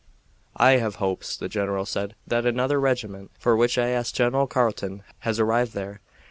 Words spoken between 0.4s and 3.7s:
"I have hopes," the general said, "that another regiment, for